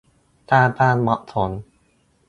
[0.51, 1.51] ตามความเหมาะสม